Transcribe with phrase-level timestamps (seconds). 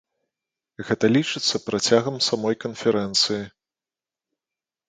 [0.87, 3.41] Гэта лічыцца працягам самой канферэнцыі.